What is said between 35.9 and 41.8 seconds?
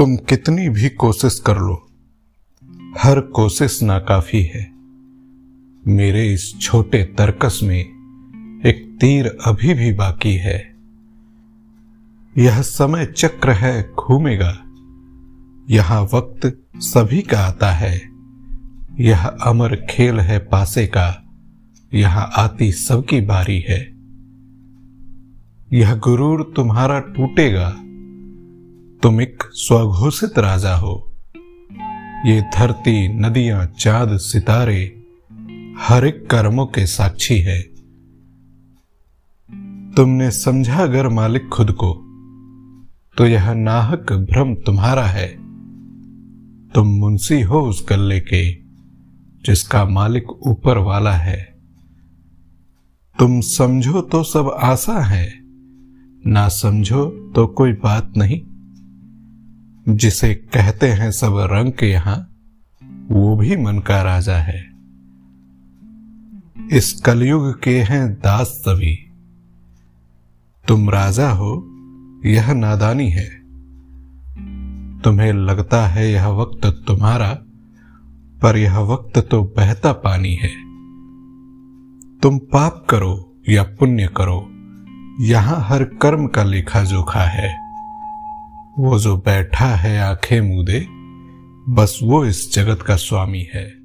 एक कर्मों के साक्षी है। तुमने समझा अगर मालिक खुद